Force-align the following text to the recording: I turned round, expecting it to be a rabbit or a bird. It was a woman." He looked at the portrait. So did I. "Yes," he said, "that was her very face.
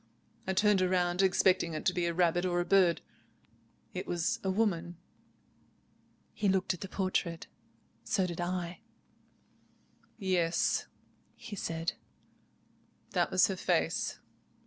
I 0.47 0.53
turned 0.53 0.81
round, 0.81 1.21
expecting 1.21 1.75
it 1.75 1.85
to 1.85 1.93
be 1.93 2.07
a 2.07 2.13
rabbit 2.15 2.43
or 2.43 2.59
a 2.59 2.65
bird. 2.65 3.01
It 3.93 4.07
was 4.07 4.39
a 4.43 4.49
woman." 4.49 4.97
He 6.33 6.49
looked 6.49 6.73
at 6.73 6.81
the 6.81 6.89
portrait. 6.89 7.45
So 8.03 8.25
did 8.25 8.41
I. 8.41 8.79
"Yes," 10.17 10.87
he 11.35 11.55
said, 11.55 11.93
"that 13.11 13.29
was 13.29 13.45
her 13.45 13.53
very 13.53 13.81
face. 13.89 14.17